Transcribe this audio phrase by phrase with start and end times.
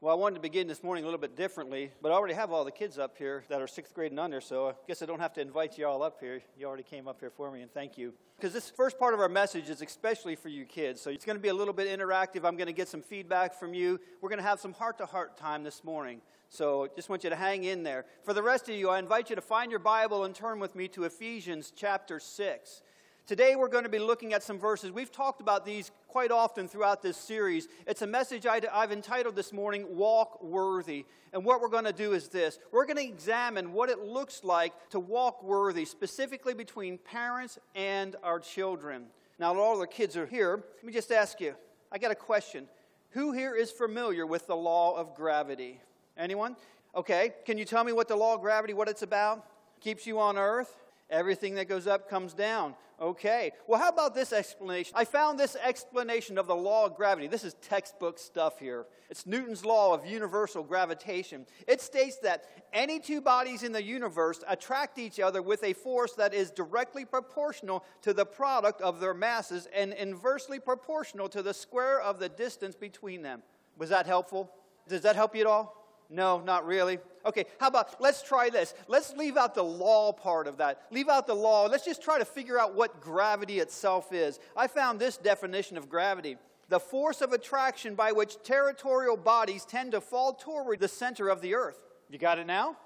[0.04, 2.52] Well, I wanted to begin this morning a little bit differently, but I already have
[2.52, 5.06] all the kids up here that are sixth grade and under, so I guess I
[5.06, 6.42] don't have to invite you all up here.
[6.58, 8.12] You already came up here for me, and thank you.
[8.36, 11.36] Because this first part of our message is especially for you kids, so it's going
[11.38, 12.46] to be a little bit interactive.
[12.46, 14.00] I'm going to get some feedback from you.
[14.22, 16.22] We're going to have some heart to heart time this morning.
[16.50, 18.06] So just want you to hang in there.
[18.24, 20.76] For the rest of you, I invite you to find your Bible and turn with
[20.76, 22.82] me to Ephesians chapter 6.
[23.28, 24.92] Today we're going to be looking at some verses.
[24.92, 27.68] We've talked about these quite often throughout this series.
[27.86, 31.06] It's a message I've entitled this morning, Walk Worthy.
[31.32, 34.44] And what we're going to do is this we're going to examine what it looks
[34.44, 39.06] like to walk worthy, specifically between parents and our children.
[39.40, 40.64] Now, all the kids are here.
[40.78, 41.56] Let me just ask you
[41.92, 42.68] I got a question.
[43.12, 45.80] Who here is familiar with the law of gravity?
[46.18, 46.56] Anyone?
[46.96, 49.46] Okay, can you tell me what the law of gravity, what it's about?
[49.80, 50.76] Keeps you on earth?
[51.12, 52.74] Everything that goes up comes down.
[53.02, 53.52] Okay.
[53.68, 54.94] Well, how about this explanation?
[54.96, 57.28] I found this explanation of the law of gravity.
[57.28, 58.86] This is textbook stuff here.
[59.10, 61.48] It's Newton's law of universal gravitation.
[61.68, 66.14] It states that any two bodies in the universe attract each other with a force
[66.14, 71.54] that is directly proportional to the product of their masses and inversely proportional to the
[71.54, 73.42] square of the distance between them.
[73.78, 74.52] Was that helpful?
[74.88, 75.81] Does that help you at all?
[76.12, 77.00] No, not really.
[77.26, 78.74] Okay, how about let's try this?
[78.88, 80.84] Let's leave out the law part of that.
[80.92, 81.68] Leave out the law.
[81.68, 84.38] Let's just try to figure out what gravity itself is.
[84.56, 86.38] I found this definition of gravity
[86.72, 91.42] the force of attraction by which terrestrial bodies tend to fall toward the center of
[91.42, 91.78] the earth.
[92.10, 92.78] You got it now?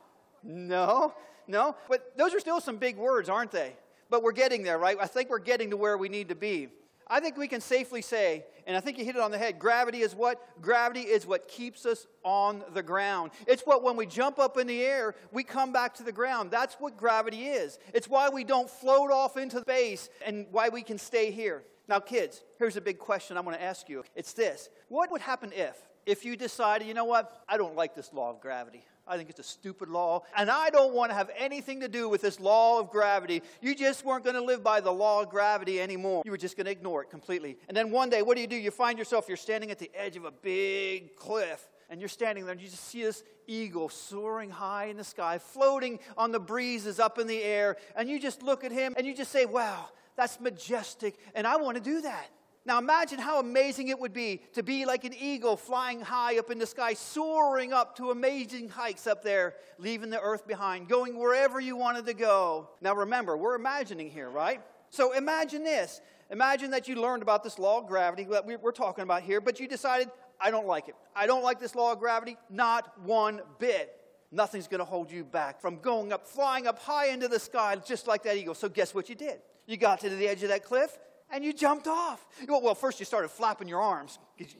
[0.43, 1.13] No,
[1.47, 1.75] no.
[1.87, 3.75] But those are still some big words, aren't they?
[4.09, 4.97] But we're getting there, right?
[4.99, 6.69] I think we're getting to where we need to be.
[7.07, 9.59] I think we can safely say, and I think you hit it on the head
[9.59, 10.41] gravity is what?
[10.61, 13.31] Gravity is what keeps us on the ground.
[13.47, 16.49] It's what, when we jump up in the air, we come back to the ground.
[16.49, 17.77] That's what gravity is.
[17.93, 21.63] It's why we don't float off into space and why we can stay here.
[21.87, 24.03] Now, kids, here's a big question I'm going to ask you.
[24.15, 27.95] It's this What would happen if, if you decided, you know what, I don't like
[27.95, 28.83] this law of gravity?
[29.07, 30.23] I think it's a stupid law.
[30.35, 33.41] And I don't want to have anything to do with this law of gravity.
[33.61, 36.23] You just weren't going to live by the law of gravity anymore.
[36.25, 37.57] You were just going to ignore it completely.
[37.67, 38.55] And then one day, what do you do?
[38.55, 41.67] You find yourself, you're standing at the edge of a big cliff.
[41.87, 45.37] And you're standing there and you just see this eagle soaring high in the sky,
[45.37, 47.77] floating on the breezes up in the air.
[47.95, 51.15] And you just look at him and you just say, wow, that's majestic.
[51.35, 52.29] And I want to do that.
[52.65, 56.49] Now imagine how amazing it would be to be like an eagle flying high up
[56.49, 61.17] in the sky, soaring up to amazing heights up there, leaving the earth behind, going
[61.17, 62.69] wherever you wanted to go.
[62.81, 64.61] Now remember, we're imagining here, right?
[64.89, 66.01] So imagine this.
[66.31, 69.59] Imagine that you learned about this law of gravity that we're talking about here, but
[69.59, 70.09] you decided,
[70.41, 70.95] I don't like it.
[71.15, 73.95] I don't like this law of gravity, not one bit.
[74.31, 77.75] Nothing's going to hold you back from going up, flying up high into the sky
[77.75, 78.55] just like that eagle.
[78.55, 79.39] So guess what you did?
[79.67, 80.97] You got to the edge of that cliff
[81.31, 82.25] and you jumped off.
[82.47, 84.19] Well, first you started flapping your arms.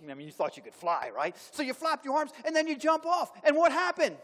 [0.10, 1.36] I mean, you thought you could fly, right?
[1.52, 3.32] So you flap your arms, and then you jump off.
[3.44, 4.18] And what happened?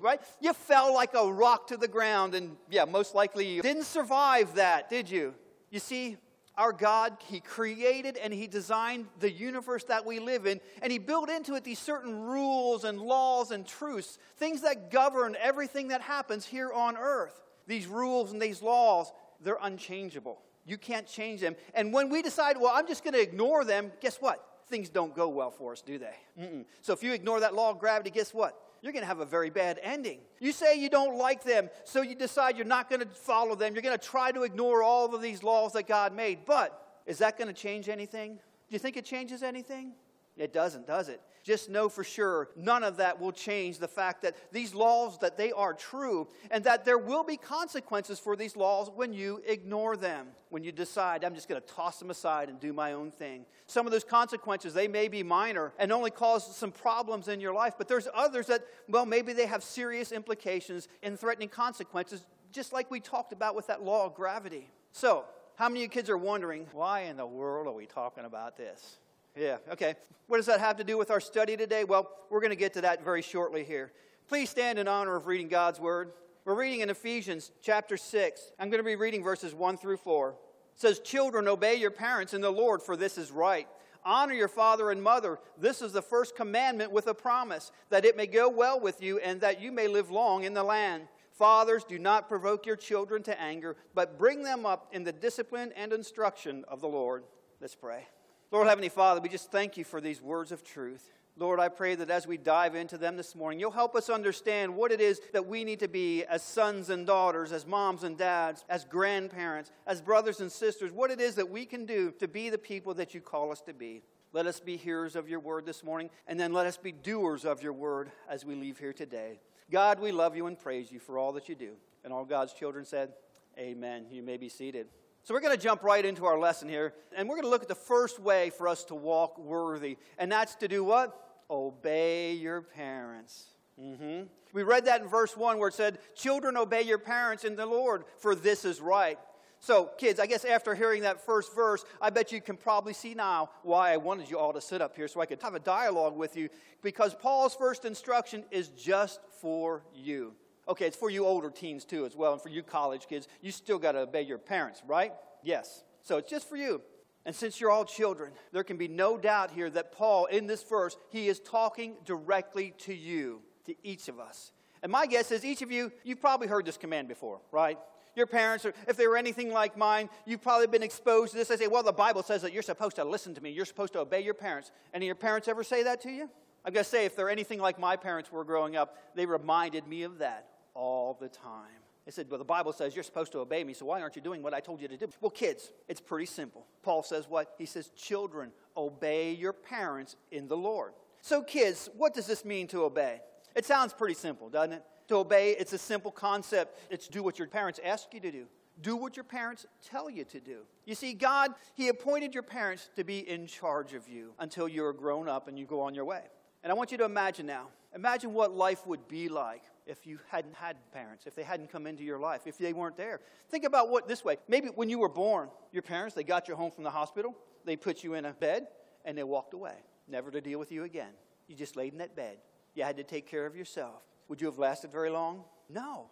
[0.00, 0.20] Right?
[0.40, 4.54] You fell like a rock to the ground, and yeah, most likely you didn't survive
[4.56, 5.34] that, did you?
[5.70, 6.16] You see,
[6.56, 10.98] our God, He created and He designed the universe that we live in, and He
[10.98, 16.00] built into it these certain rules and laws and truths, things that govern everything that
[16.00, 17.40] happens here on earth.
[17.68, 20.40] These rules and these laws, they're unchangeable.
[20.66, 21.54] You can't change them.
[21.74, 24.44] And when we decide, well, I'm just going to ignore them, guess what?
[24.68, 26.16] Things don't go well for us, do they?
[26.40, 26.64] Mm-mm.
[26.82, 28.60] So if you ignore that law of gravity, guess what?
[28.82, 30.18] You're going to have a very bad ending.
[30.40, 33.74] You say you don't like them, so you decide you're not going to follow them.
[33.74, 36.44] You're going to try to ignore all of these laws that God made.
[36.44, 38.34] But is that going to change anything?
[38.34, 39.92] Do you think it changes anything?
[40.36, 41.20] It doesn't, does it?
[41.42, 45.36] Just know for sure none of that will change the fact that these laws that
[45.36, 49.96] they are true and that there will be consequences for these laws when you ignore
[49.96, 50.26] them.
[50.50, 53.46] When you decide I'm just going to toss them aside and do my own thing.
[53.66, 57.54] Some of those consequences they may be minor and only cause some problems in your
[57.54, 62.72] life, but there's others that well maybe they have serious implications and threatening consequences just
[62.72, 64.68] like we talked about with that law of gravity.
[64.92, 65.24] So,
[65.56, 68.56] how many of you kids are wondering, why in the world are we talking about
[68.56, 68.98] this?
[69.36, 69.94] Yeah, okay.
[70.28, 71.84] What does that have to do with our study today?
[71.84, 73.92] Well, we're going to get to that very shortly here.
[74.28, 76.12] Please stand in honor of reading God's Word.
[76.44, 78.52] We're reading in Ephesians chapter 6.
[78.58, 80.30] I'm going to be reading verses 1 through 4.
[80.30, 80.36] It
[80.80, 83.68] says, Children, obey your parents in the Lord, for this is right.
[84.04, 85.38] Honor your father and mother.
[85.58, 89.18] This is the first commandment with a promise, that it may go well with you
[89.18, 91.08] and that you may live long in the land.
[91.32, 95.72] Fathers, do not provoke your children to anger, but bring them up in the discipline
[95.76, 97.24] and instruction of the Lord.
[97.60, 98.06] Let's pray.
[98.52, 101.10] Lord Heavenly Father, we just thank you for these words of truth.
[101.38, 104.74] Lord, I pray that as we dive into them this morning, you'll help us understand
[104.74, 108.16] what it is that we need to be as sons and daughters, as moms and
[108.16, 112.28] dads, as grandparents, as brothers and sisters, what it is that we can do to
[112.28, 114.02] be the people that you call us to be.
[114.32, 117.44] Let us be hearers of your word this morning, and then let us be doers
[117.44, 119.40] of your word as we leave here today.
[119.70, 121.72] God, we love you and praise you for all that you do.
[122.04, 123.12] And all God's children said,
[123.58, 124.06] Amen.
[124.10, 124.86] You may be seated.
[125.26, 127.62] So, we're going to jump right into our lesson here, and we're going to look
[127.62, 131.20] at the first way for us to walk worthy, and that's to do what?
[131.50, 133.46] obey your parents.
[133.80, 134.24] Mm-hmm.
[134.52, 137.66] We read that in verse 1 where it said, Children, obey your parents in the
[137.66, 139.18] Lord, for this is right.
[139.58, 143.14] So, kids, I guess after hearing that first verse, I bet you can probably see
[143.14, 145.60] now why I wanted you all to sit up here so I could have a
[145.60, 146.48] dialogue with you
[146.82, 150.34] because Paul's first instruction is just for you.
[150.68, 153.28] Okay, it's for you older teens too, as well, and for you college kids.
[153.40, 155.12] You still got to obey your parents, right?
[155.42, 155.84] Yes.
[156.02, 156.82] So, it's just for you.
[157.24, 160.62] And since you're all children, there can be no doubt here that Paul, in this
[160.62, 164.52] verse, he is talking directly to you, to each of us.
[164.82, 167.78] And my guess is each of you, you've probably heard this command before, right?
[168.14, 171.48] Your parents, or if they were anything like mine, you've probably been exposed to this.
[171.48, 173.50] They say, well, the Bible says that you're supposed to listen to me.
[173.50, 174.70] You're supposed to obey your parents.
[174.94, 176.30] Any of your parents ever say that to you?
[176.64, 179.86] I'm going to say, if they're anything like my parents were growing up, they reminded
[179.86, 180.46] me of that
[180.76, 181.82] all the time.
[182.04, 184.22] They said, Well, the Bible says you're supposed to obey me, so why aren't you
[184.22, 185.08] doing what I told you to do?
[185.20, 186.66] Well, kids, it's pretty simple.
[186.82, 187.54] Paul says what?
[187.58, 190.92] He says, Children, obey your parents in the Lord.
[191.20, 193.20] So, kids, what does this mean to obey?
[193.56, 194.84] It sounds pretty simple, doesn't it?
[195.08, 196.78] To obey, it's a simple concept.
[196.90, 198.46] It's do what your parents ask you to do.
[198.82, 200.58] Do what your parents tell you to do.
[200.84, 204.92] You see, God, He appointed your parents to be in charge of you until you're
[204.92, 206.22] grown up and you go on your way.
[206.62, 210.18] And I want you to imagine now imagine what life would be like if you
[210.28, 213.20] hadn't had parents, if they hadn't come into your life, if they weren't there.
[213.50, 214.36] Think about what this way.
[214.48, 217.76] Maybe when you were born, your parents, they got you home from the hospital, they
[217.76, 218.66] put you in a bed,
[219.04, 219.76] and they walked away,
[220.08, 221.12] never to deal with you again.
[221.46, 222.38] You just laid in that bed.
[222.74, 224.02] You had to take care of yourself.
[224.28, 225.44] Would you have lasted very long?
[225.70, 226.10] No.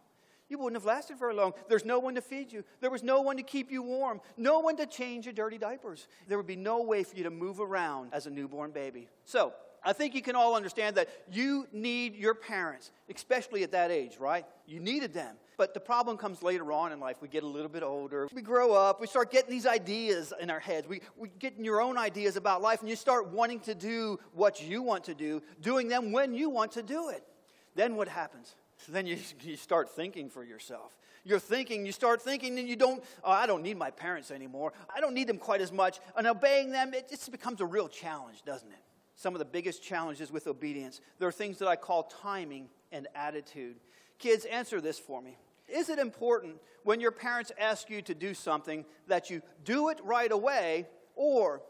[0.49, 1.55] You wouldn't have lasted very long.
[1.69, 2.65] There's no one to feed you.
[2.81, 4.21] There was no one to keep you warm.
[4.37, 6.07] No one to change your dirty diapers.
[6.29, 9.09] There would be no way for you to move around as a newborn baby.
[9.25, 9.53] So,
[9.85, 14.17] I think you can all understand that you need your parents, especially at that age,
[14.19, 14.47] right?
[14.67, 15.37] You needed them.
[15.57, 17.19] But the problem comes later on in life.
[17.21, 18.29] We get a little bit older.
[18.35, 19.01] We grow up.
[19.01, 20.89] We start getting these ideas in our heads.
[20.89, 24.63] We, we get your own ideas about life, and you start wanting to do what
[24.63, 27.23] you want to do, doing them when you want to do it.
[27.75, 28.55] Then what happens?
[28.89, 30.97] Then you, you start thinking for yourself.
[31.27, 34.75] You're thinking, you start thinking, and you don't, oh, I don't need my parents anymore.
[34.95, 35.99] I don't need them quite as much.
[36.17, 38.84] And obeying them, it just becomes a real challenge, doesn't it?
[39.17, 41.01] Some of the biggest challenges with obedience.
[41.19, 43.77] There are things that I call timing and attitude.
[44.19, 45.37] Kids, answer this for me.
[45.69, 49.99] Is it important when your parents ask you to do something that you do it
[50.05, 51.63] right away, or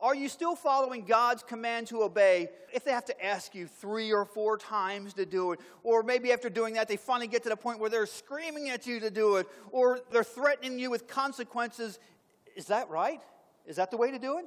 [0.00, 4.12] are you still following God's command to obey if they have to ask you three
[4.12, 5.60] or four times to do it?
[5.82, 8.86] Or maybe after doing that, they finally get to the point where they're screaming at
[8.86, 11.98] you to do it, or they're threatening you with consequences.
[12.54, 13.20] Is that right?
[13.66, 14.46] Is that the way to do it?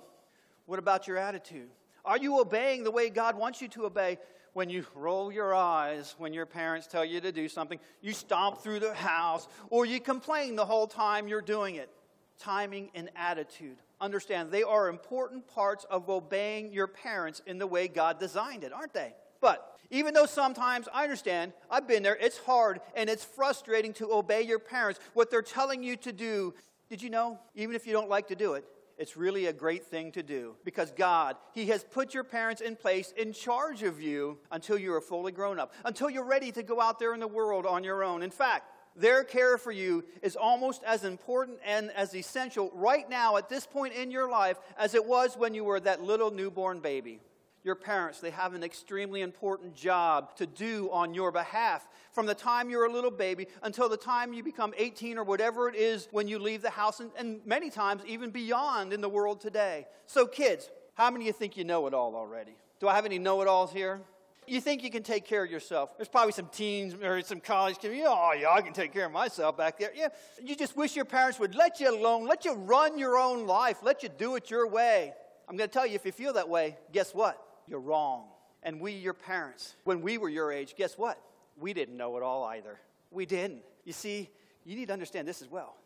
[0.66, 1.70] What about your attitude?
[2.06, 4.18] Are you obeying the way God wants you to obey?
[4.54, 8.62] When you roll your eyes when your parents tell you to do something, you stomp
[8.62, 11.90] through the house, or you complain the whole time you're doing it.
[12.38, 13.78] Timing and attitude.
[14.02, 18.74] Understand, they are important parts of obeying your parents in the way God designed it,
[18.74, 19.14] aren't they?
[19.40, 24.12] But even though sometimes I understand, I've been there, it's hard and it's frustrating to
[24.12, 26.54] obey your parents, what they're telling you to do.
[26.90, 28.66] Did you know, even if you don't like to do it,
[29.02, 32.76] it's really a great thing to do because God, He has put your parents in
[32.76, 36.62] place in charge of you until you are fully grown up, until you're ready to
[36.62, 38.22] go out there in the world on your own.
[38.22, 38.66] In fact,
[38.96, 43.66] their care for you is almost as important and as essential right now at this
[43.66, 47.22] point in your life as it was when you were that little newborn baby
[47.64, 52.34] your parents, they have an extremely important job to do on your behalf from the
[52.34, 56.08] time you're a little baby until the time you become 18 or whatever it is
[56.12, 59.86] when you leave the house, and, and many times even beyond in the world today.
[60.08, 62.56] So, kids, how many of you think you know it all already?
[62.80, 64.02] Do I have any know it alls here?
[64.48, 65.96] You think you can take care of yourself?
[65.98, 67.94] There's probably some teens or some college kids.
[68.06, 69.92] Oh, yeah, I can take care of myself back there.
[69.96, 70.08] Yeah,
[70.44, 73.78] you just wish your parents would let you alone, let you run your own life,
[73.84, 75.14] let you do it your way.
[75.48, 77.42] I'm going to tell you, if you feel that way, guess what?
[77.72, 78.26] You're wrong.
[78.64, 81.18] And we, your parents, when we were your age, guess what?
[81.58, 82.80] We didn't know it all either.
[83.12, 83.62] We didn't.
[83.86, 84.30] You see,
[84.66, 85.78] you need to understand this as well.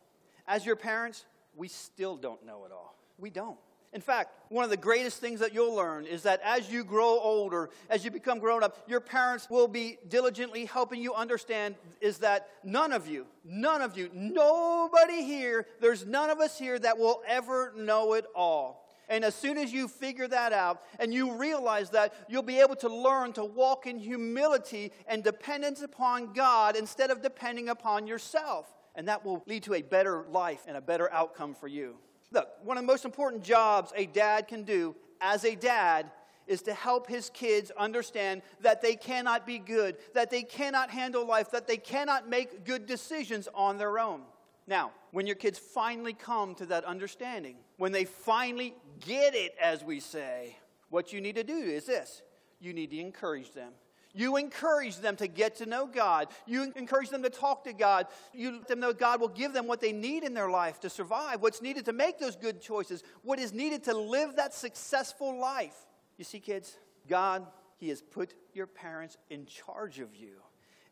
[0.47, 1.25] As your parents,
[1.55, 2.97] we still don't know it all.
[3.19, 3.57] We don't.
[3.93, 7.19] In fact, one of the greatest things that you'll learn is that as you grow
[7.19, 12.17] older, as you become grown up, your parents will be diligently helping you understand is
[12.17, 16.97] that none of you, none of you, nobody here, there's none of us here that
[16.97, 18.84] will ever know it all.
[19.09, 22.75] And as soon as you figure that out and you realize that, you'll be able
[22.77, 28.73] to learn to walk in humility and dependence upon God instead of depending upon yourself.
[28.95, 31.97] And that will lead to a better life and a better outcome for you.
[32.31, 36.11] Look, one of the most important jobs a dad can do as a dad
[36.47, 41.25] is to help his kids understand that they cannot be good, that they cannot handle
[41.25, 44.21] life, that they cannot make good decisions on their own.
[44.67, 49.83] Now, when your kids finally come to that understanding, when they finally get it, as
[49.83, 50.57] we say,
[50.89, 52.21] what you need to do is this
[52.59, 53.71] you need to encourage them.
[54.13, 56.29] You encourage them to get to know God.
[56.45, 58.07] You encourage them to talk to God.
[58.33, 60.89] You let them know God will give them what they need in their life to
[60.89, 65.37] survive, what's needed to make those good choices, what is needed to live that successful
[65.37, 65.75] life.
[66.17, 66.77] You see, kids,
[67.09, 70.37] God, He has put your parents in charge of you,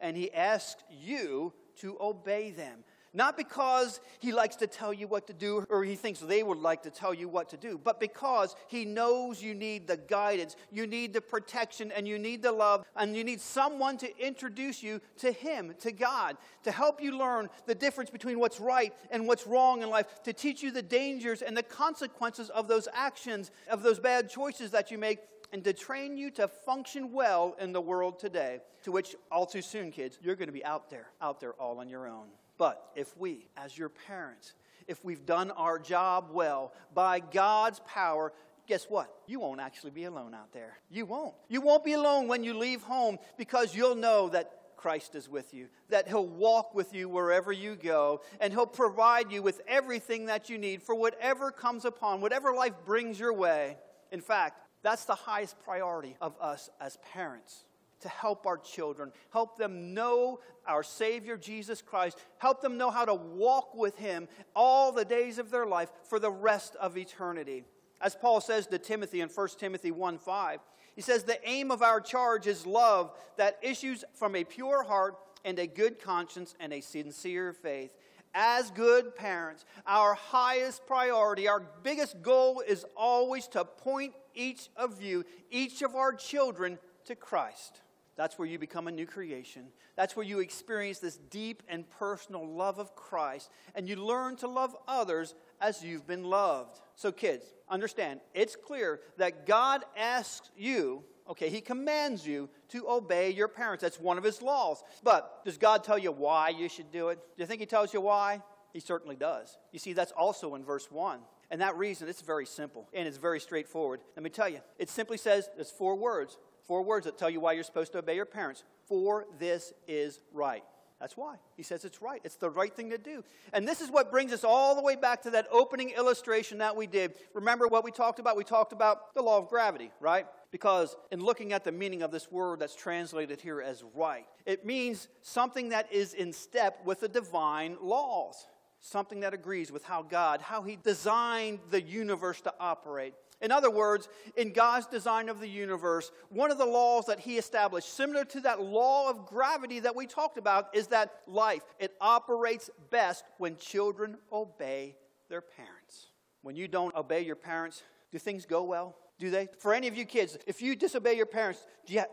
[0.01, 2.83] and He asks you to obey them.
[3.15, 6.57] Not because he likes to tell you what to do or he thinks they would
[6.57, 10.55] like to tell you what to do, but because he knows you need the guidance,
[10.71, 14.81] you need the protection, and you need the love, and you need someone to introduce
[14.81, 19.27] you to him, to God, to help you learn the difference between what's right and
[19.27, 23.51] what's wrong in life, to teach you the dangers and the consequences of those actions,
[23.69, 25.19] of those bad choices that you make,
[25.51, 28.59] and to train you to function well in the world today.
[28.83, 31.79] To which, all too soon, kids, you're going to be out there, out there all
[31.79, 32.25] on your own.
[32.57, 34.53] But if we, as your parents,
[34.87, 38.33] if we've done our job well by God's power,
[38.67, 39.13] guess what?
[39.27, 40.77] You won't actually be alone out there.
[40.89, 41.35] You won't.
[41.49, 45.53] You won't be alone when you leave home because you'll know that Christ is with
[45.53, 50.25] you, that He'll walk with you wherever you go, and He'll provide you with everything
[50.25, 53.77] that you need for whatever comes upon, whatever life brings your way.
[54.11, 57.63] In fact, that's the highest priority of us as parents
[58.03, 63.05] to help our children, help them know our Savior Jesus Christ, help them know how
[63.05, 67.65] to walk with Him all the days of their life for the rest of eternity.
[67.99, 70.59] As Paul says to Timothy in 1 Timothy 1 5,
[70.95, 75.15] he says, The aim of our charge is love that issues from a pure heart
[75.45, 77.93] and a good conscience and a sincere faith.
[78.35, 85.01] As good parents, our highest priority, our biggest goal is always to point each of
[85.01, 87.82] you, each of our children, to Christ.
[88.15, 89.65] That's where you become a new creation.
[89.95, 94.47] That's where you experience this deep and personal love of Christ, and you learn to
[94.47, 96.79] love others as you've been loved.
[96.95, 103.31] So, kids, understand, it's clear that God asks you, okay, He commands you to obey
[103.31, 103.81] your parents.
[103.81, 104.83] That's one of His laws.
[105.01, 107.19] But does God tell you why you should do it?
[107.35, 108.41] Do you think He tells you why?
[108.73, 109.57] He certainly does.
[109.71, 111.19] You see, that's also in verse 1.
[111.51, 114.01] And that reason, it's very simple and it's very straightforward.
[114.15, 117.39] Let me tell you, it simply says, there's four words Four words that tell you
[117.39, 118.63] why you're supposed to obey your parents.
[118.87, 120.63] For this is right.
[121.03, 121.35] That's why.
[121.57, 122.21] He says it's right.
[122.23, 123.25] It's the right thing to do.
[123.51, 126.77] And this is what brings us all the way back to that opening illustration that
[126.77, 127.15] we did.
[127.33, 128.37] Remember what we talked about?
[128.37, 130.25] We talked about the law of gravity, right?
[130.49, 134.65] Because in looking at the meaning of this word that's translated here as right, it
[134.65, 138.47] means something that is in step with the divine laws,
[138.79, 143.13] something that agrees with how God, how He designed the universe to operate.
[143.43, 144.07] In other words,
[144.37, 148.39] in God's design of the universe, one of the laws that He established, similar to
[148.39, 153.57] that law of gravity that we talked about, is that life, it operates best when
[153.57, 154.95] children obey
[155.29, 156.07] their parents.
[156.41, 158.95] When you don't obey your parents, do things go well?
[159.19, 159.49] Do they?
[159.59, 161.61] For any of you kids, if you disobey your parents,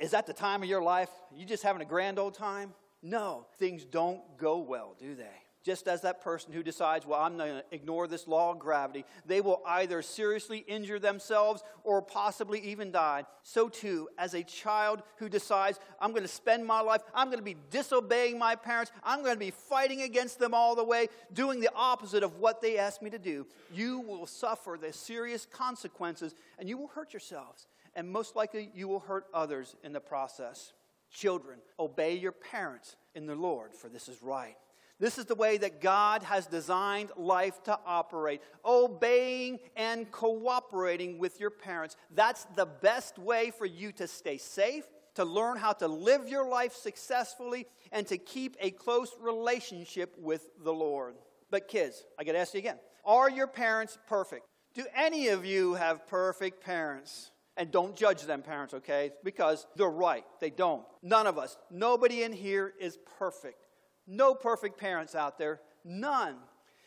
[0.00, 1.10] is that the time of your life?
[1.34, 2.74] You just having a grand old time?
[3.02, 5.39] No, things don't go well, do they?
[5.62, 9.04] Just as that person who decides, well, I'm going to ignore this law of gravity,
[9.26, 13.24] they will either seriously injure themselves or possibly even die.
[13.42, 17.40] So, too, as a child who decides, I'm going to spend my life, I'm going
[17.40, 21.08] to be disobeying my parents, I'm going to be fighting against them all the way,
[21.34, 25.46] doing the opposite of what they ask me to do, you will suffer the serious
[25.46, 27.66] consequences and you will hurt yourselves.
[27.94, 30.72] And most likely, you will hurt others in the process.
[31.12, 34.56] Children, obey your parents in the Lord, for this is right.
[35.00, 41.40] This is the way that God has designed life to operate obeying and cooperating with
[41.40, 41.96] your parents.
[42.14, 46.46] That's the best way for you to stay safe, to learn how to live your
[46.46, 51.14] life successfully, and to keep a close relationship with the Lord.
[51.50, 54.44] But, kids, I got to ask you again are your parents perfect?
[54.74, 57.30] Do any of you have perfect parents?
[57.56, 59.10] And don't judge them, parents, okay?
[59.24, 60.24] Because they're right.
[60.40, 60.84] They don't.
[61.02, 61.58] None of us.
[61.70, 63.66] Nobody in here is perfect.
[64.06, 65.60] No perfect parents out there.
[65.84, 66.36] None.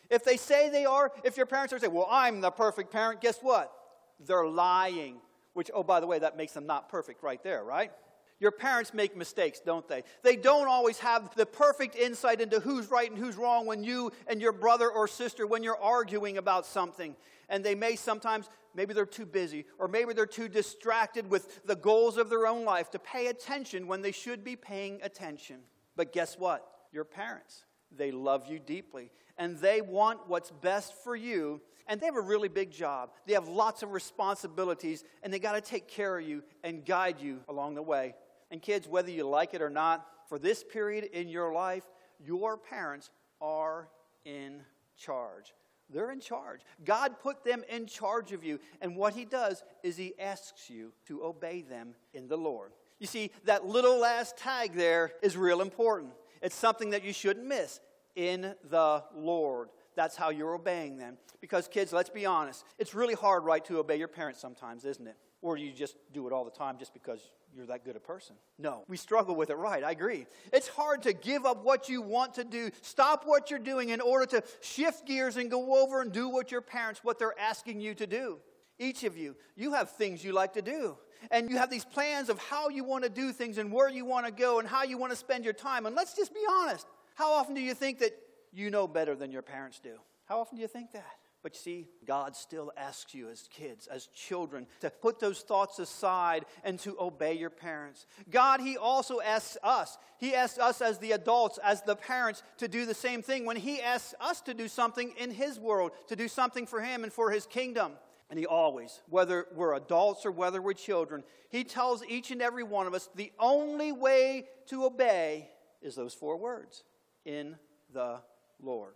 [0.10, 3.22] If they say they are, if your parents are saying, well, I'm the perfect parent,
[3.22, 3.72] guess what?
[4.20, 5.18] They're lying.
[5.54, 7.92] Which, oh, by the way, that makes them not perfect right there, right?
[8.40, 10.04] Your parents make mistakes, don't they?
[10.22, 14.12] They don't always have the perfect insight into who's right and who's wrong when you
[14.28, 17.16] and your brother or sister, when you're arguing about something.
[17.48, 21.76] And they may sometimes, maybe they're too busy, or maybe they're too distracted with the
[21.76, 25.60] goals of their own life to pay attention when they should be paying attention.
[25.96, 26.68] But guess what?
[26.94, 32.06] Your parents, they love you deeply, and they want what's best for you and they
[32.06, 33.12] have a really big job.
[33.26, 37.20] They have lots of responsibilities, and they got to take care of you and guide
[37.20, 38.16] you along the way.
[38.52, 41.84] And kids, whether you like it or not, for this period in your life,
[42.20, 43.10] your parents
[43.42, 43.90] are
[44.26, 44.62] in
[44.98, 45.54] charge.
[45.90, 46.62] They're in charge.
[46.86, 48.60] God put them in charge of you.
[48.82, 52.72] And what He does is He asks you to obey them in the Lord.
[53.00, 56.14] You see, that little last tag there is real important.
[56.44, 57.80] It's something that you shouldn't miss
[58.16, 59.70] in the Lord.
[59.96, 61.18] That's how you're obeying them.
[61.42, 65.08] Because, kids, let's be honest, it's really hard, right, to obey your parents sometimes, isn't
[65.08, 65.16] it?
[65.42, 67.20] Or you just do it all the time just because
[67.56, 68.36] you're that good a person.
[68.58, 69.84] No, we struggle with it, right?
[69.84, 70.26] I agree.
[70.52, 74.02] It's hard to give up what you want to do, stop what you're doing in
[74.02, 77.80] order to shift gears and go over and do what your parents, what they're asking
[77.80, 78.40] you to do.
[78.80, 80.98] Each of you, you have things you like to do.
[81.32, 84.06] And you have these plans of how you want to do things and where you
[84.06, 85.86] want to go and how you want to spend your time.
[85.86, 86.86] And let's just be honest.
[87.16, 88.18] How often do you think that
[88.52, 89.96] you know better than your parents do?
[90.26, 91.06] How often do you think that?
[91.44, 95.78] But you see, God still asks you as kids, as children, to put those thoughts
[95.78, 98.06] aside and to obey your parents.
[98.32, 99.98] God, He also asks us.
[100.20, 103.58] He asks us as the adults, as the parents, to do the same thing when
[103.58, 107.12] He asks us to do something in His world, to do something for Him and
[107.12, 107.92] for His kingdom.
[108.30, 112.64] And He always, whether we're adults or whether we're children, He tells each and every
[112.64, 115.50] one of us the only way to obey
[115.82, 116.84] is those four words
[117.26, 117.56] in
[117.94, 118.20] the
[118.62, 118.94] Lord.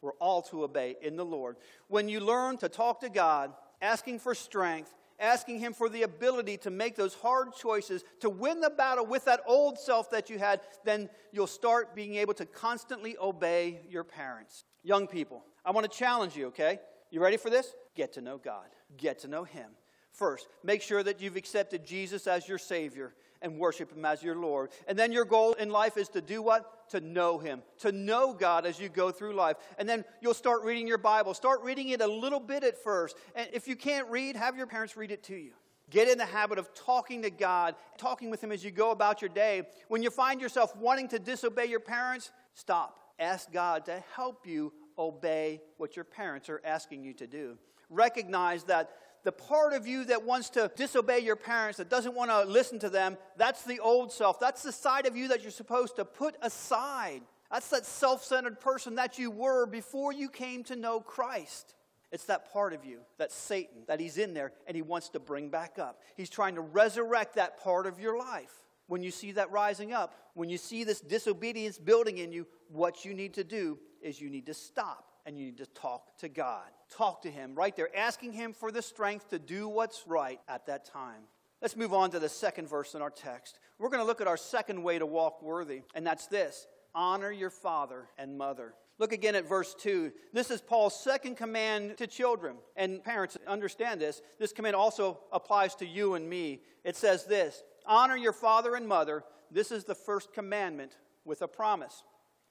[0.00, 1.56] We're all to obey in the Lord.
[1.88, 6.58] When you learn to talk to God, asking for strength, asking Him for the ability
[6.58, 10.38] to make those hard choices, to win the battle with that old self that you
[10.38, 14.64] had, then you'll start being able to constantly obey your parents.
[14.84, 16.78] Young people, I want to challenge you, okay?
[17.10, 17.74] You ready for this?
[17.98, 19.70] Get to know God, get to know Him.
[20.12, 24.36] First, make sure that you've accepted Jesus as your Savior and worship Him as your
[24.36, 24.70] Lord.
[24.86, 26.88] And then your goal in life is to do what?
[26.90, 29.56] To know Him, to know God as you go through life.
[29.80, 31.34] And then you'll start reading your Bible.
[31.34, 33.16] Start reading it a little bit at first.
[33.34, 35.50] And if you can't read, have your parents read it to you.
[35.90, 39.20] Get in the habit of talking to God, talking with Him as you go about
[39.22, 39.62] your day.
[39.88, 43.00] When you find yourself wanting to disobey your parents, stop.
[43.18, 47.58] Ask God to help you obey what your parents are asking you to do.
[47.90, 48.90] Recognize that
[49.24, 52.78] the part of you that wants to disobey your parents, that doesn't want to listen
[52.80, 54.38] to them, that's the old self.
[54.40, 57.22] That's the side of you that you're supposed to put aside.
[57.50, 61.74] That's that self centered person that you were before you came to know Christ.
[62.10, 65.20] It's that part of you, that Satan, that he's in there and he wants to
[65.20, 66.00] bring back up.
[66.16, 68.64] He's trying to resurrect that part of your life.
[68.86, 73.04] When you see that rising up, when you see this disobedience building in you, what
[73.04, 76.28] you need to do is you need to stop and you need to talk to
[76.28, 76.64] God.
[76.90, 80.64] Talk to Him right there, asking Him for the strength to do what's right at
[80.66, 81.20] that time.
[81.60, 83.58] Let's move on to the second verse in our text.
[83.78, 87.30] We're going to look at our second way to walk worthy, and that's this honor
[87.30, 88.72] your father and mother.
[88.98, 90.10] Look again at verse 2.
[90.32, 92.56] This is Paul's second command to children.
[92.74, 94.22] And parents, understand this.
[94.38, 96.62] This command also applies to you and me.
[96.84, 99.24] It says this Honor your father and mother.
[99.50, 102.02] This is the first commandment with a promise.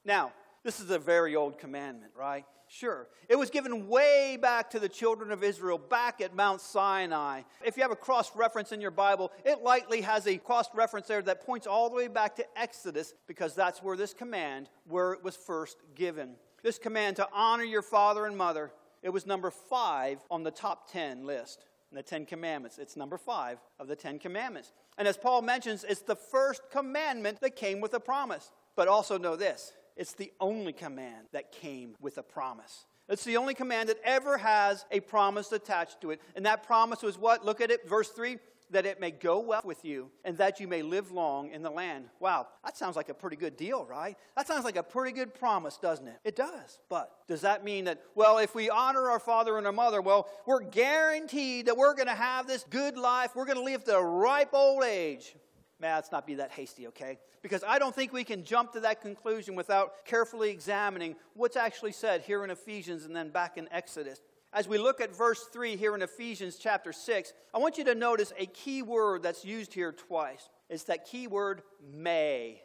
[0.04, 0.32] Now,
[0.64, 2.44] this is a very old commandment, right?
[2.70, 3.08] Sure.
[3.30, 7.42] It was given way back to the children of Israel, back at Mount Sinai.
[7.64, 11.06] If you have a cross reference in your Bible, it likely has a cross reference
[11.06, 15.12] there that points all the way back to Exodus, because that's where this command, where
[15.14, 16.34] it was first given.
[16.62, 18.70] This command to honor your father and mother,
[19.02, 22.76] it was number five on the top ten list in the Ten Commandments.
[22.78, 24.72] It's number five of the Ten Commandments.
[24.98, 28.50] And as Paul mentions, it's the first commandment that came with a promise.
[28.76, 32.86] But also know this it's the only command that came with a promise.
[33.08, 36.20] It's the only command that ever has a promise attached to it.
[36.36, 37.44] And that promise was what?
[37.44, 38.38] Look at it, verse 3
[38.70, 41.70] that it may go well with you and that you may live long in the
[41.70, 42.04] land.
[42.20, 44.16] Wow, that sounds like a pretty good deal, right?
[44.36, 46.18] That sounds like a pretty good promise, doesn't it?
[46.24, 46.80] It does.
[46.88, 50.28] But does that mean that, well, if we honor our father and our mother, well,
[50.46, 53.96] we're guaranteed that we're going to have this good life, we're going to live to
[53.96, 55.34] a ripe old age?
[55.80, 57.18] May let's not be that hasty, okay?
[57.40, 61.92] Because I don't think we can jump to that conclusion without carefully examining what's actually
[61.92, 64.20] said here in Ephesians and then back in Exodus.
[64.52, 67.94] As we look at verse 3 here in Ephesians chapter 6, I want you to
[67.94, 70.48] notice a key word that's used here twice.
[70.68, 71.62] It's that key word
[71.94, 72.62] may.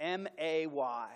[0.00, 1.08] M A Y.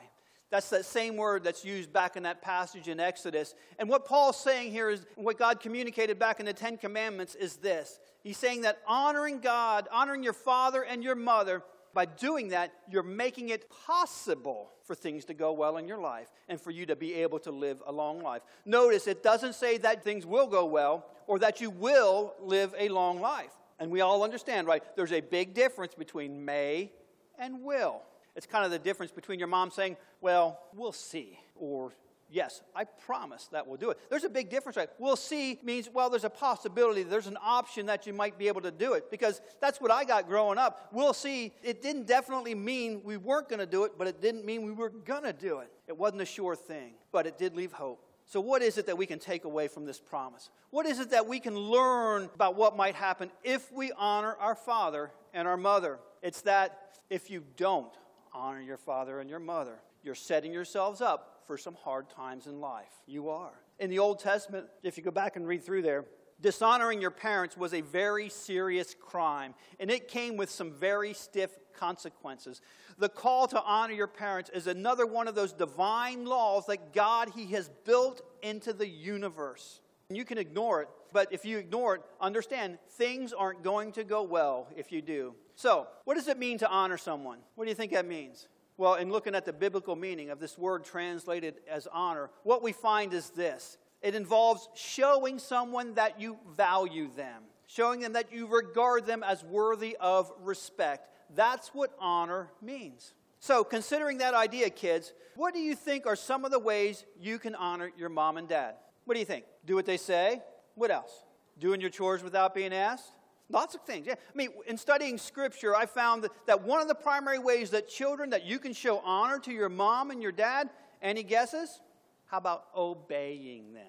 [0.50, 3.54] That's that same word that's used back in that passage in Exodus.
[3.78, 7.56] And what Paul's saying here is what God communicated back in the Ten Commandments is
[7.56, 8.00] this.
[8.22, 13.02] He's saying that honoring God, honoring your father and your mother, by doing that, you're
[13.02, 16.96] making it possible for things to go well in your life and for you to
[16.96, 18.42] be able to live a long life.
[18.64, 22.88] Notice it doesn't say that things will go well or that you will live a
[22.88, 23.50] long life.
[23.78, 24.82] And we all understand, right?
[24.94, 26.92] There's a big difference between may
[27.38, 28.02] and will.
[28.36, 31.92] It's kind of the difference between your mom saying, Well, we'll see, or
[32.32, 33.98] Yes, I promise that we'll do it.
[34.08, 34.88] There's a big difference, right?
[34.98, 38.60] We'll see means, well, there's a possibility, there's an option that you might be able
[38.60, 40.88] to do it because that's what I got growing up.
[40.92, 44.44] We'll see, it didn't definitely mean we weren't going to do it, but it didn't
[44.44, 45.72] mean we were going to do it.
[45.88, 48.06] It wasn't a sure thing, but it did leave hope.
[48.26, 50.50] So, what is it that we can take away from this promise?
[50.70, 54.54] What is it that we can learn about what might happen if we honor our
[54.54, 55.98] father and our mother?
[56.22, 57.92] It's that if you don't
[58.32, 62.60] honor your father and your mother, you're setting yourselves up for some hard times in
[62.60, 62.92] life.
[63.06, 63.52] You are.
[63.78, 66.04] In the Old Testament, if you go back and read through there,
[66.40, 71.50] dishonoring your parents was a very serious crime, and it came with some very stiff
[71.74, 72.60] consequences.
[72.98, 77.30] The call to honor your parents is another one of those divine laws that God
[77.34, 79.80] He has built into the universe.
[80.10, 84.22] You can ignore it, but if you ignore it, understand things aren't going to go
[84.22, 85.34] well if you do.
[85.54, 87.38] So, what does it mean to honor someone?
[87.54, 88.48] What do you think that means?
[88.80, 92.72] Well, in looking at the biblical meaning of this word translated as honor, what we
[92.72, 98.46] find is this it involves showing someone that you value them, showing them that you
[98.46, 101.10] regard them as worthy of respect.
[101.34, 103.12] That's what honor means.
[103.38, 107.38] So, considering that idea, kids, what do you think are some of the ways you
[107.38, 108.76] can honor your mom and dad?
[109.04, 109.44] What do you think?
[109.66, 110.40] Do what they say?
[110.74, 111.12] What else?
[111.58, 113.12] Doing your chores without being asked?
[113.50, 114.06] Lots of things.
[114.06, 114.14] Yeah.
[114.14, 117.88] I mean, in studying scripture, I found that, that one of the primary ways that
[117.88, 120.70] children that you can show honor to your mom and your dad,
[121.02, 121.80] any guesses?
[122.26, 123.84] How about obeying them?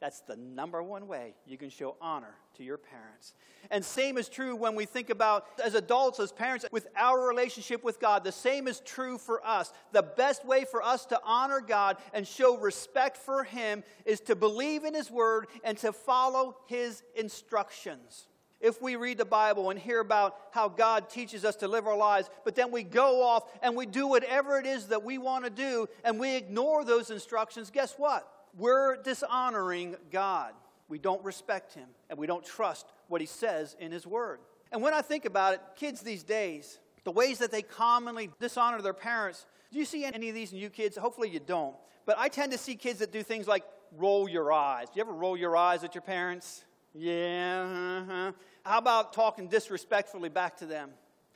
[0.00, 3.34] That's the number one way you can show honor to your parents.
[3.70, 7.84] And same is true when we think about as adults, as parents, with our relationship
[7.84, 8.24] with God.
[8.24, 9.72] The same is true for us.
[9.92, 14.34] The best way for us to honor God and show respect for Him is to
[14.34, 18.26] believe in His Word and to follow His instructions
[18.60, 21.96] if we read the Bible and hear about how God teaches us to live our
[21.96, 25.44] lives, but then we go off and we do whatever it is that we want
[25.44, 28.30] to do and we ignore those instructions, guess what?
[28.56, 30.52] We're dishonoring God.
[30.88, 34.40] We don't respect Him and we don't trust what He says in His Word.
[34.72, 38.82] And when I think about it, kids these days, the ways that they commonly dishonor
[38.82, 40.96] their parents, do you see any of these in you kids?
[40.96, 41.74] Hopefully you don't.
[42.06, 43.64] But I tend to see kids that do things like
[43.96, 44.88] roll your eyes.
[44.88, 46.64] Do you ever roll your eyes at your parents?
[46.94, 48.02] Yeah.
[48.02, 48.32] Uh-huh.
[48.64, 50.90] How about talking disrespectfully back to them?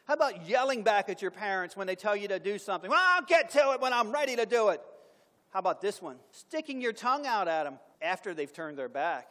[0.07, 2.91] How about yelling back at your parents when they tell you to do something?
[2.91, 4.83] Well, I'll get to it when I'm ready to do it.
[5.51, 6.17] How about this one?
[6.33, 9.29] Sticking your tongue out at them after they've turned their back.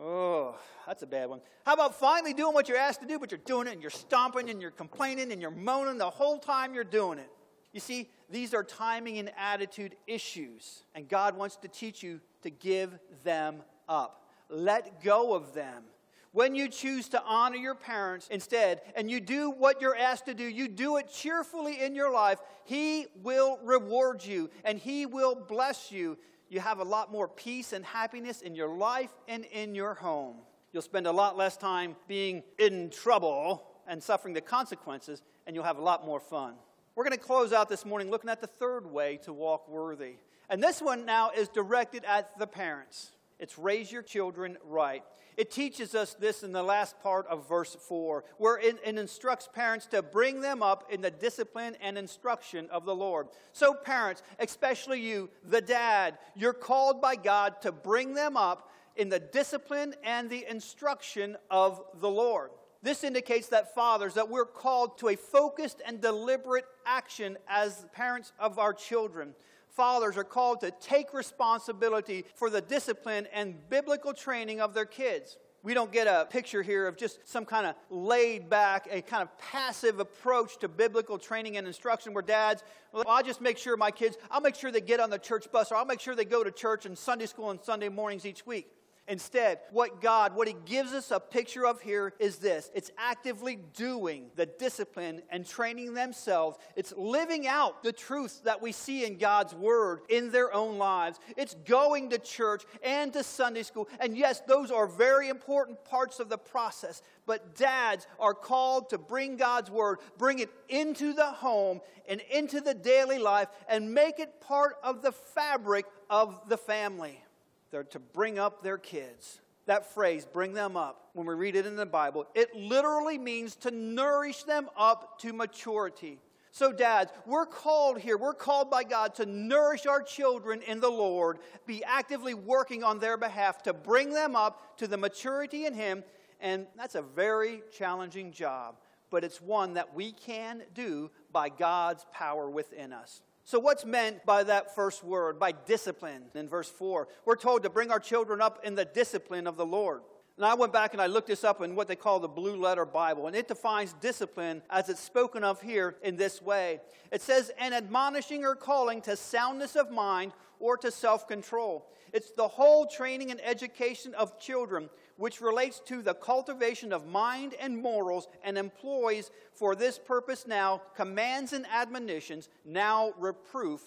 [0.00, 1.40] Oh, that's a bad one.
[1.64, 3.90] How about finally doing what you're asked to do, but you're doing it and you're
[3.90, 7.30] stomping and you're complaining and you're moaning the whole time you're doing it?
[7.72, 12.50] You see, these are timing and attitude issues, and God wants to teach you to
[12.50, 14.25] give them up.
[14.48, 15.84] Let go of them.
[16.32, 20.34] When you choose to honor your parents instead, and you do what you're asked to
[20.34, 25.34] do, you do it cheerfully in your life, He will reward you and He will
[25.34, 26.18] bless you.
[26.50, 30.36] You have a lot more peace and happiness in your life and in your home.
[30.72, 35.64] You'll spend a lot less time being in trouble and suffering the consequences, and you'll
[35.64, 36.54] have a lot more fun.
[36.94, 40.16] We're going to close out this morning looking at the third way to walk worthy.
[40.50, 43.12] And this one now is directed at the parents.
[43.38, 45.02] It's raise your children right.
[45.36, 49.48] It teaches us this in the last part of verse 4, where it, it, instructs
[49.52, 53.28] parents to bring them up in the discipline and instruction of the Lord.
[53.52, 59.10] So, parents, especially you, the dad, you're called by God to bring them up in
[59.10, 62.50] the discipline and the instruction of the Lord.
[62.82, 68.32] This indicates that fathers, that we're called to a focused and deliberate action as parents
[68.38, 69.34] of our children
[69.76, 75.36] fathers are called to take responsibility for the discipline and biblical training of their kids.
[75.62, 79.22] We don't get a picture here of just some kind of laid back, a kind
[79.22, 82.62] of passive approach to biblical training and instruction where dads,
[82.92, 85.50] well, I'll just make sure my kids, I'll make sure they get on the church
[85.50, 88.24] bus or I'll make sure they go to church and Sunday school and Sunday mornings
[88.24, 88.68] each week.
[89.08, 93.56] Instead, what God, what He gives us a picture of here is this it's actively
[93.74, 96.58] doing the discipline and training themselves.
[96.74, 101.20] It's living out the truths that we see in God's Word in their own lives.
[101.36, 103.88] It's going to church and to Sunday school.
[104.00, 107.00] And yes, those are very important parts of the process.
[107.26, 112.60] But dads are called to bring God's Word, bring it into the home and into
[112.60, 117.20] the daily life, and make it part of the fabric of the family.
[117.70, 119.40] They're to bring up their kids.
[119.66, 123.56] That phrase, bring them up, when we read it in the Bible, it literally means
[123.56, 126.20] to nourish them up to maturity.
[126.52, 130.88] So, dads, we're called here, we're called by God to nourish our children in the
[130.88, 135.74] Lord, be actively working on their behalf to bring them up to the maturity in
[135.74, 136.02] Him.
[136.40, 138.76] And that's a very challenging job,
[139.10, 143.20] but it's one that we can do by God's power within us.
[143.46, 146.24] So, what's meant by that first word, by discipline?
[146.34, 149.64] In verse 4, we're told to bring our children up in the discipline of the
[149.64, 150.02] Lord.
[150.36, 152.60] And I went back and I looked this up in what they call the Blue
[152.60, 156.80] Letter Bible, and it defines discipline as it's spoken of here in this way
[157.12, 161.86] it says, an admonishing or calling to soundness of mind or to self control.
[162.12, 167.54] It's the whole training and education of children, which relates to the cultivation of mind
[167.60, 173.82] and morals and employs for this purpose now commands and admonitions, now reproof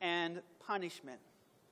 [0.00, 1.20] and punishment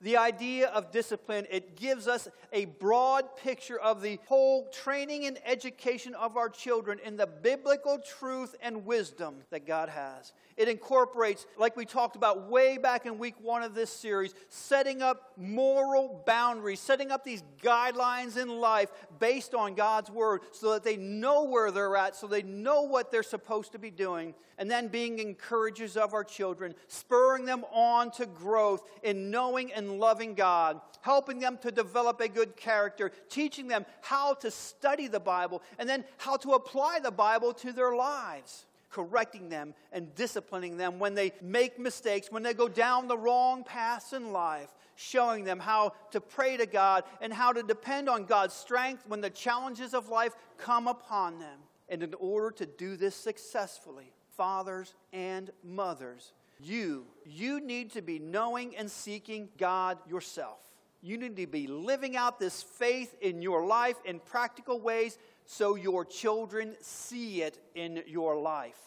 [0.01, 5.39] the idea of discipline, it gives us a broad picture of the whole training and
[5.45, 10.33] education of our children in the biblical truth and wisdom that God has.
[10.57, 15.03] It incorporates, like we talked about way back in week one of this series, setting
[15.03, 20.85] up moral boundaries, setting up these guidelines in life based on God's word so that
[20.85, 24.71] they know where they're at, so they know what they're supposed to be doing, and
[24.71, 30.35] then being encouragers of our children, spurring them on to growth in knowing and loving
[30.35, 35.63] God, helping them to develop a good character, teaching them how to study the Bible,
[35.79, 40.99] and then how to apply the Bible to their lives correcting them and disciplining them
[40.99, 45.59] when they make mistakes, when they go down the wrong paths in life, showing them
[45.59, 49.93] how to pray to God and how to depend on God's strength when the challenges
[49.93, 51.59] of life come upon them.
[51.91, 58.19] And in order to do this successfully, fathers and mothers, you, you need to be
[58.19, 60.59] knowing and seeking God yourself.
[61.03, 65.75] You need to be living out this faith in your life in practical ways so
[65.77, 68.81] your children see it in your life.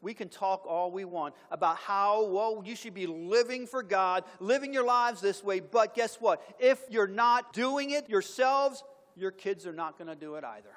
[0.00, 4.24] We can talk all we want about how, well, you should be living for God,
[4.38, 6.40] living your lives this way, but guess what?
[6.60, 8.84] If you're not doing it yourselves,
[9.16, 10.70] your kids are not going to do it either.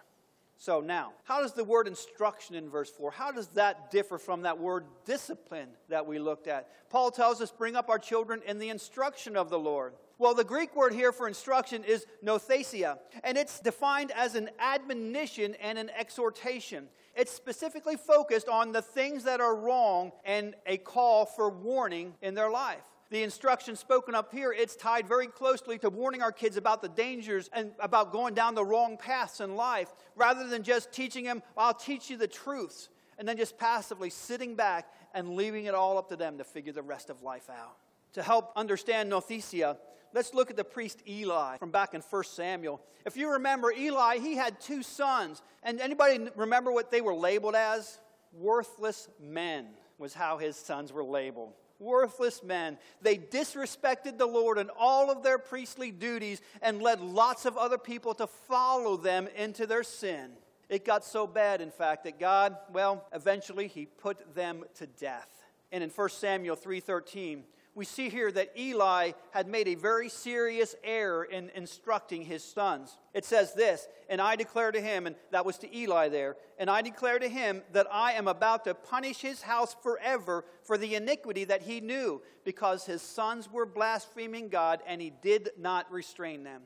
[0.61, 4.43] So now, how does the word instruction in verse 4, how does that differ from
[4.43, 6.69] that word discipline that we looked at?
[6.91, 9.93] Paul tells us bring up our children in the instruction of the Lord.
[10.19, 15.55] Well, the Greek word here for instruction is nouthesia, and it's defined as an admonition
[15.55, 16.89] and an exhortation.
[17.15, 22.35] It's specifically focused on the things that are wrong and a call for warning in
[22.35, 26.55] their life the instruction spoken up here, it's tied very closely to warning our kids
[26.55, 30.93] about the dangers and about going down the wrong paths in life, rather than just
[30.93, 35.65] teaching them, I'll teach you the truths, and then just passively sitting back and leaving
[35.65, 37.75] it all up to them to figure the rest of life out.
[38.13, 39.77] To help understand Nouthesia,
[40.13, 42.81] let's look at the priest Eli from back in 1 Samuel.
[43.05, 45.41] If you remember, Eli, he had two sons.
[45.63, 47.99] And anybody remember what they were labeled as?
[48.33, 52.77] Worthless men was how his sons were labeled worthless men.
[53.01, 57.77] They disrespected the Lord in all of their priestly duties and led lots of other
[57.77, 60.31] people to follow them into their sin.
[60.69, 65.29] It got so bad, in fact, that God, well, eventually he put them to death.
[65.71, 70.75] And in 1 Samuel 3:13, we see here that Eli had made a very serious
[70.83, 72.97] error in instructing his sons.
[73.13, 76.69] It says this, and I declare to him, and that was to Eli there, and
[76.69, 80.95] I declare to him that I am about to punish his house forever for the
[80.95, 86.43] iniquity that he knew, because his sons were blaspheming God, and he did not restrain
[86.43, 86.63] them.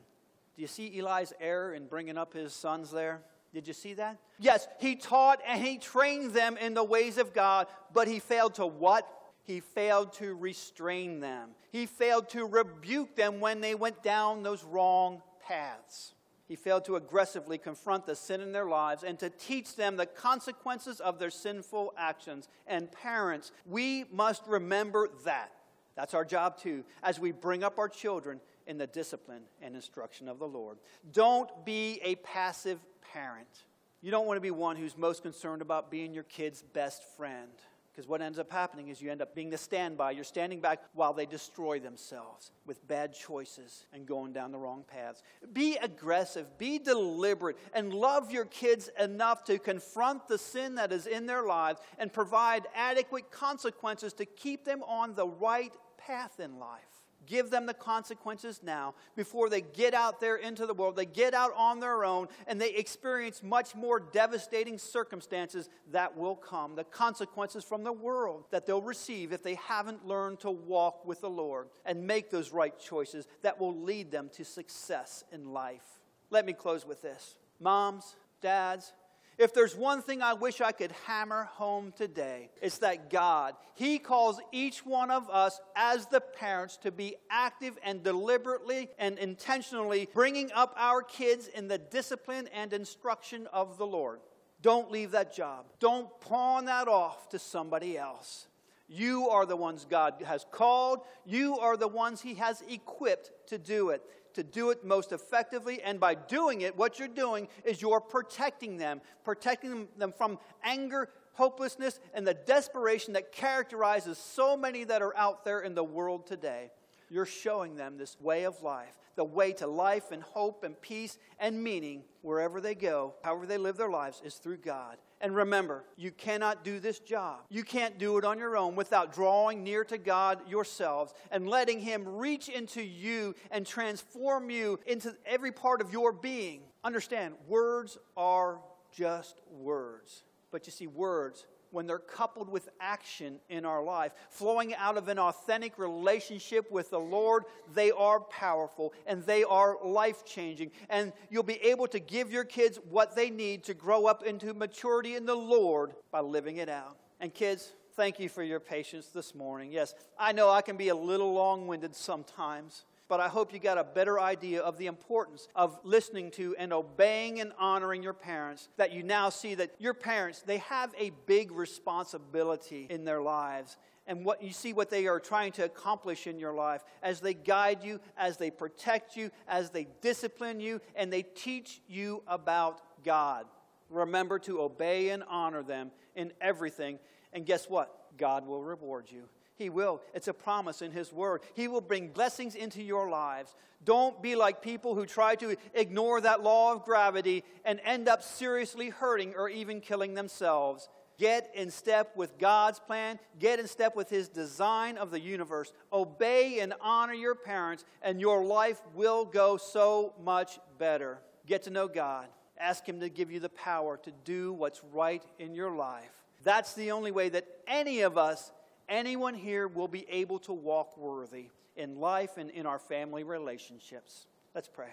[0.56, 3.22] Do you see Eli's error in bringing up his sons there?
[3.54, 4.18] Did you see that?
[4.38, 8.54] Yes, he taught and he trained them in the ways of God, but he failed
[8.56, 9.08] to what?
[9.46, 11.50] He failed to restrain them.
[11.70, 16.14] He failed to rebuke them when they went down those wrong paths.
[16.48, 20.06] He failed to aggressively confront the sin in their lives and to teach them the
[20.06, 22.48] consequences of their sinful actions.
[22.66, 25.52] And parents, we must remember that.
[25.94, 30.28] That's our job too, as we bring up our children in the discipline and instruction
[30.28, 30.78] of the Lord.
[31.12, 32.80] Don't be a passive
[33.12, 33.64] parent.
[34.02, 37.50] You don't want to be one who's most concerned about being your kid's best friend
[37.96, 40.10] Because what ends up happening is you end up being the standby.
[40.10, 44.84] You're standing back while they destroy themselves with bad choices and going down the wrong
[44.86, 45.22] paths.
[45.54, 51.06] Be aggressive, be deliberate, and love your kids enough to confront the sin that is
[51.06, 56.58] in their lives and provide adequate consequences to keep them on the right path in
[56.58, 56.95] life.
[57.26, 60.96] Give them the consequences now before they get out there into the world.
[60.96, 66.36] They get out on their own and they experience much more devastating circumstances that will
[66.36, 66.74] come.
[66.74, 71.20] The consequences from the world that they'll receive if they haven't learned to walk with
[71.20, 76.00] the Lord and make those right choices that will lead them to success in life.
[76.30, 77.36] Let me close with this.
[77.60, 78.92] Moms, dads,
[79.38, 83.98] if there's one thing I wish I could hammer home today, it's that God, He
[83.98, 90.08] calls each one of us as the parents to be active and deliberately and intentionally
[90.14, 94.20] bringing up our kids in the discipline and instruction of the Lord.
[94.62, 95.66] Don't leave that job.
[95.80, 98.48] Don't pawn that off to somebody else.
[98.88, 101.00] You are the ones God has called.
[101.24, 104.02] You are the ones He has equipped to do it
[104.36, 105.82] to do it most effectively.
[105.82, 111.10] And by doing it, what you're doing is you're protecting them, protecting them from anger,
[111.32, 116.26] hopelessness, and the desperation that characterizes so many that are out there in the world
[116.26, 116.70] today.
[117.10, 121.18] You're showing them this way of life, the way to life and hope and peace
[121.38, 124.96] and meaning wherever they go, however they live their lives, is through God.
[125.20, 127.40] And remember, you cannot do this job.
[127.48, 131.80] You can't do it on your own without drawing near to God yourselves and letting
[131.80, 136.60] Him reach into you and transform you into every part of your being.
[136.84, 138.60] Understand, words are
[138.94, 140.22] just words.
[140.50, 145.08] But you see, words when they're coupled with action in our life, flowing out of
[145.08, 150.70] an authentic relationship with the Lord, they are powerful and they are life changing.
[150.88, 154.52] And you'll be able to give your kids what they need to grow up into
[154.54, 156.96] maturity in the Lord by living it out.
[157.20, 159.72] And kids, thank you for your patience this morning.
[159.72, 163.58] Yes, I know I can be a little long winded sometimes but I hope you
[163.58, 168.12] got a better idea of the importance of listening to and obeying and honoring your
[168.12, 168.68] parents.
[168.76, 173.76] That you now see that your parents, they have a big responsibility in their lives.
[174.08, 177.34] And what you see what they are trying to accomplish in your life as they
[177.34, 182.82] guide you, as they protect you, as they discipline you, and they teach you about
[183.04, 183.46] God.
[183.90, 186.98] Remember to obey and honor them in everything.
[187.32, 188.16] And guess what?
[188.16, 189.24] God will reward you.
[189.56, 190.02] He will.
[190.14, 191.42] It's a promise in His Word.
[191.54, 193.54] He will bring blessings into your lives.
[193.84, 198.22] Don't be like people who try to ignore that law of gravity and end up
[198.22, 200.88] seriously hurting or even killing themselves.
[201.18, 203.18] Get in step with God's plan.
[203.38, 205.72] Get in step with His design of the universe.
[205.90, 211.18] Obey and honor your parents, and your life will go so much better.
[211.46, 212.26] Get to know God.
[212.58, 216.10] Ask Him to give you the power to do what's right in your life.
[216.44, 218.52] That's the only way that any of us
[218.88, 224.26] anyone here will be able to walk worthy in life and in our family relationships.
[224.54, 224.88] Let's pray.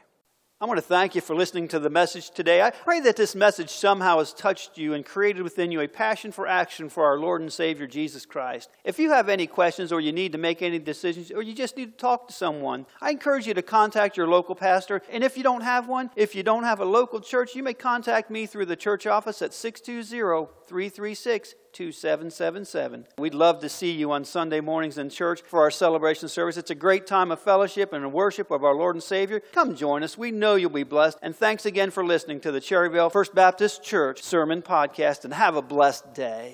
[0.62, 2.62] I want to thank you for listening to the message today.
[2.62, 6.32] I pray that this message somehow has touched you and created within you a passion
[6.32, 8.70] for action for our Lord and Savior Jesus Christ.
[8.86, 11.76] If you have any questions or you need to make any decisions or you just
[11.76, 15.02] need to talk to someone, I encourage you to contact your local pastor.
[15.12, 17.74] And if you don't have one, if you don't have a local church, you may
[17.74, 23.08] contact me through the church office at 620 336 2777.
[23.18, 26.58] We'd love to see you on Sunday mornings in church for our celebration service.
[26.58, 29.42] It's a great time of fellowship and worship of our Lord and Savior.
[29.52, 30.18] Come join us.
[30.18, 31.18] We know you'll be blessed.
[31.22, 35.56] And thanks again for listening to the Cherryvale First Baptist Church Sermon Podcast, and have
[35.56, 36.52] a blessed day.